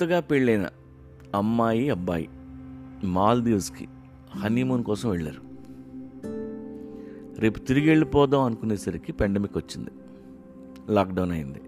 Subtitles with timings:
[0.00, 0.68] కొత్తగా పెళ్ళైన
[1.34, 2.28] అమ్మాయి అబ్బాయి
[3.04, 3.88] మాల్దీవ్స్కి
[4.36, 5.40] హనీమూన్ కోసం వెళ్ళారు.
[7.40, 9.90] రేపు తిరిగి వెళ్ళిపోదాం అనుకునేసరికి పెండమిక్ వచ్చింది.
[10.88, 11.62] లాక్డౌన్ అయింది.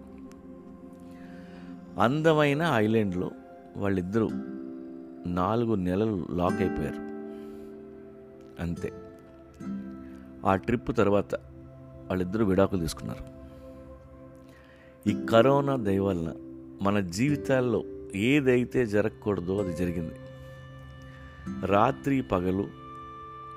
[1.99, 3.31] అందమైన ఐలాండ్లో
[3.77, 4.29] వాళ్ళిద్దరూ
[5.27, 6.99] నాలుగు నెలలు లాక్ అయిపోయారు.
[8.61, 8.93] అంతే.
[10.45, 11.35] ఆ ట్రిప్ తర్వాత
[12.09, 13.23] వాళ్ళిద్దరూ విడాకులు తీసుకున్నారు.
[15.09, 16.33] ఈ కరోనా దయ వలన
[16.81, 17.83] మన జీవితాల్లో
[18.15, 20.13] ఏదైతే జరగకూడదో అది జరిగింది.
[21.65, 22.67] రాత్రి పగలు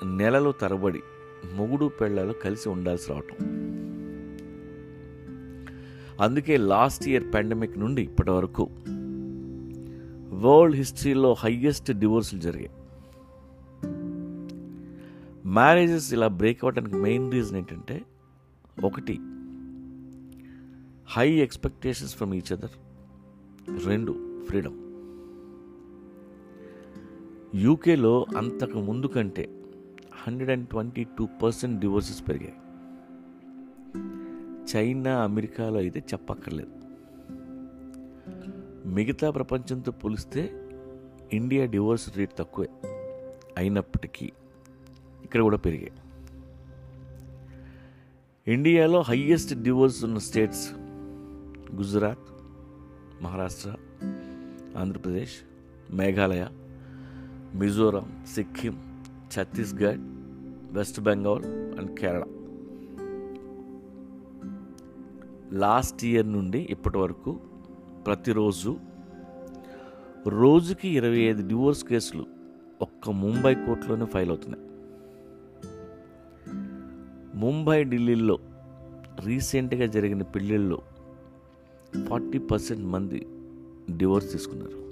[0.05, 1.01] నెలలు తరబడి
[1.55, 3.67] మొగుడు పెళ్ళలు కలిసి ఉండాల్సి రావటం.
[6.21, 8.71] అందుకే లాస్ట్ ఇయర్ పాండమిక్ నుండి ఇప్పటి వరకు
[10.33, 12.71] వరల్డ్ హిస్టరీలో హయ్యెస్ట్ డివోర్సులు జరిగాయి.
[15.49, 18.03] మ్యారేజెస్ ఇలా బ్రేక్ అవ్వడానికి మెయిన్ రీజన్ ఏంటంటే
[18.85, 19.19] ఒకటి
[21.07, 22.71] high expectations from each other.
[23.87, 24.79] రెండు ఫ్రీడమ్.
[27.55, 29.63] యూకేలో అంతకు ముందు కంటే
[30.15, 32.55] hundred and twenty two percent divorces పెరిగాయి.
[34.75, 36.71] చైనా అమెరికాలో అయితే చెప్పక్కర్లేదు.
[38.89, 40.69] మిగతా ప్రపంచంతో పోలిస్తే
[41.33, 42.69] ఇండియా డివోర్స్ రేట్ తక్కువే
[43.57, 44.33] అయినప్పటికీ
[45.23, 45.93] ఇక్కడ కూడా పెరిగాయి.
[48.53, 50.73] ఇండియాలో హయ్యెస్ట్ డివోర్స్ ఉన్న states
[51.75, 52.29] Gujarat
[53.23, 53.75] Maharashtra
[54.77, 55.35] Andhra Pradesh
[55.91, 56.47] Meghalaya
[57.55, 58.75] Mizoram Sikkim
[59.35, 60.01] Chhattisgarh
[60.73, 61.45] West Bengal
[61.79, 62.25] and Kerala.
[65.53, 67.41] Last year నుండి ఇప్పటి వరకు
[68.07, 68.77] ప్రతిరోజు
[70.29, 72.27] రోజుకి ఇరవై ఐదు డివోర్స్ కేసులు
[72.83, 74.67] ఒక్క ముంబై కోర్టులోనే ఫైల్ అవుతున్నాయి.
[77.35, 78.39] ముంబై ఢిల్లీలో
[79.25, 80.83] రీసెంట్గా జరిగిన పెళ్ళిళ్ళలో
[82.09, 83.27] ఫార్టీ పర్సెంట్ మంది
[83.91, 84.87] డివోర్స్ తీసుకున్నారు.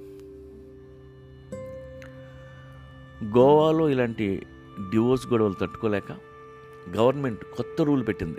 [3.25, 4.47] గోవాలో ఇలాంటి
[4.91, 6.13] డివోర్స్ గొడవలు తట్టుకోలేక
[6.97, 8.39] గవర్నమెంట్ కొత్త రూల్ పెట్టింది.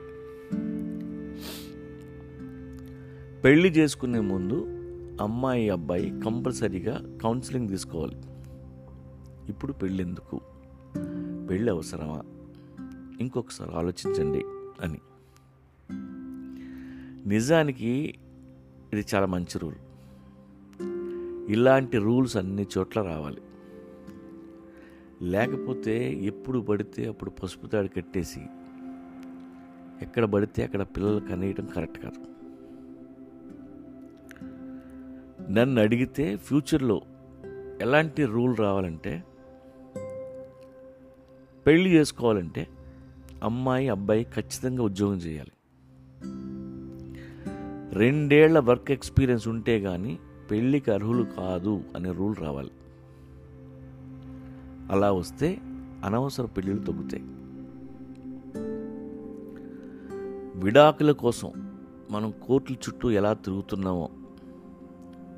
[3.41, 4.66] పెళ్ళి చేసుకునే ముందు
[5.22, 8.16] అమ్మాయి అబ్బాయి కంపల్సరీగా కౌన్సిలింగ్ తీసుకోవాలి.
[9.50, 10.41] ఇప్పుడు పెళ్ళెందుకు?
[11.50, 12.24] పెళ్ళి అవసరమా?
[13.22, 14.44] ఇంకొకసారి ఆలోచించండి
[14.81, 15.00] అని.
[17.30, 18.16] నిజానికి
[18.94, 19.75] ఇది చాలా మంచి రూల్.
[21.50, 23.41] ఇలాంటి రూల్స్ అన్ని చోట్ల రావాలి.
[25.22, 28.39] లేకపోతే ఎప్పుడు పడితే అప్పుడు పసుపు తాడు కట్టేసి
[30.01, 32.35] ఎక్కడ పడితే అక్కడ పిల్లలు కనేయటం కరెక్ట్ కాదు.
[35.51, 37.01] నన్ను అడిగితే ఫ్యూచర్లో
[37.81, 39.23] ఎలాంటి రూల్ రావాలంటే
[41.67, 42.67] పెళ్ళి చేసుకోవాలంటే
[43.44, 45.51] అమ్మాయి అబ్బాయి ఖచ్చితంగా ఉద్యోగం చేయాలి.
[47.97, 50.19] రెండేళ్ళ వర్క్ ఎక్స్పీరియన్స్ ఉంటే కానీ
[50.51, 52.72] పెళ్ళికి అర్హులు కాదు అనే రూల్ రావాలి.
[54.91, 55.57] అలా వస్తే
[56.06, 57.23] అనవసర పెళ్ళిళ్ళు తగ్గుతాయి.
[60.63, 61.51] విడాకుల కోసం
[62.11, 64.09] మనం కోర్టుల చుట్టూ ఎలా తిరుగుతున్నామో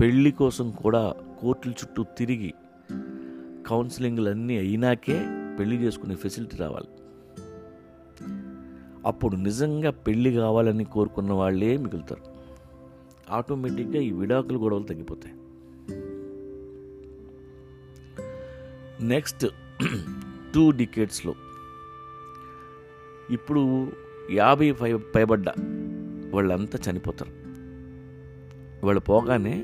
[0.02, 2.54] పెళ్ళి కోసం కూడా కోర్టుల చుట్టూ తిరిగి
[3.68, 5.26] కౌన్సిలింగ్లు అన్నీ అయినాకే
[5.60, 6.88] పెళ్ళి చేసుకునే ఫెసిలిటీ రావాలి.
[9.06, 12.37] అప్పుడు నిజంగా పెళ్ళి కావాలని కోరుకున్న వాళ్ళే మిగులుతారు.
[13.30, 15.36] ఆటోమేటిక్గా ఈ విడాకుల గొడవలు తగ్గిపోతాయి.
[19.06, 19.48] నెక్స్ట్
[20.56, 21.36] టూ డికేట్స్లో.
[23.30, 23.92] ఇప్పుడు
[24.32, 25.50] యాభై పై పైబడ్డ
[26.34, 27.32] వాళ్ళంతా చనిపోతారు.
[28.86, 29.64] వాళ్ళు పోగానే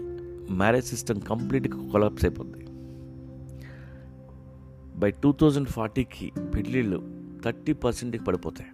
[0.52, 2.66] మ్యారేజ్ సిస్టమ్ కంప్లీట్గా కొలాప్స్ అయిపోద్ది.
[5.00, 7.04] బై టూ థౌజండ్ ఫార్టీకి పెళ్ళిళ్ళు
[7.46, 8.70] థర్టీ పర్సెంట్కి పడిపోతాయి.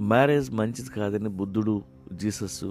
[0.00, 2.64] మ్యారేజ్ మంచిది కాదని బుద్ధుడు జీసస్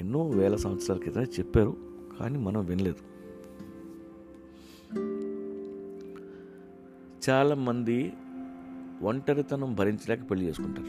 [0.00, 1.76] ఎన్నో వేల సంవత్సరాల క్రితమే చెప్పారు
[2.20, 3.14] కానీ మనం వినలేదు.
[7.30, 8.12] చాలామంది
[9.02, 10.88] ఒంటరితనం భరించలేక పెళ్ళి చేసుకుంటారు.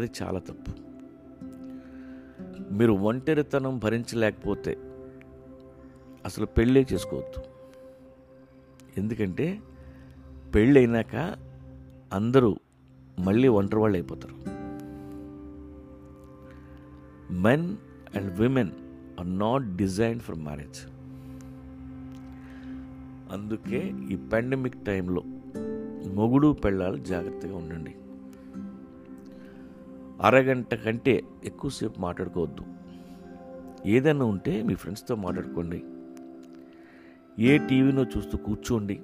[0.00, 0.72] అది చాలా తప్పు.
[2.74, 4.76] మీరు ఒంటరితనం భరించలేకపోతే
[6.24, 7.42] అసలు పెళ్ళే చేసుకోవద్దు.
[8.96, 9.60] ఎందుకంటే
[10.54, 11.36] పెళ్ళైనాక
[12.12, 12.56] అందరూ
[13.18, 14.34] మళ్ళీ ఒంటరి వాళ్ళు అయిపోతారు.
[17.32, 17.76] Men
[18.16, 18.70] and women
[19.20, 20.86] are not design for marriage
[23.32, 25.22] అందుకే ఈ పాండమిక్ టైంలో
[26.12, 27.94] మొగుడు పెళ్ళాలు జాగ్రత్తగా ఉండండి.
[30.22, 32.64] అరగంట కంటే ఎక్కువసేపు మాట్లాడుకోవద్దు.
[33.88, 35.84] ఏదైనా ఉంటే మీ ఫ్రెండ్స్తో మాట్లాడుకోండి.
[37.38, 39.00] ఏ టీవీనో చూస్తూ కూర్చోండి.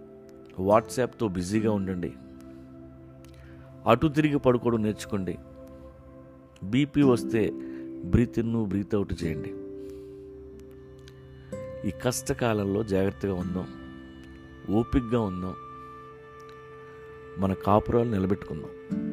[0.59, 2.15] వాట్సాప్తో బిజీగా ఉండండి.
[3.89, 5.39] అటు తిరిగి పడుకోవడం నేర్చుకోండి.
[6.65, 7.51] బీపీ వస్తే
[8.05, 9.55] బ్రీత్ ఇన్ బ్రీత్ అవుట్ చేయండి.
[11.89, 13.67] ఈ కష్టకాలంలో జాగ్రత్తగా ఉందాం.
[14.77, 15.55] ఓపిక్గా ఉందాం.
[17.39, 19.08] మన కాపురాలు నిలబెట్టుకుందాం.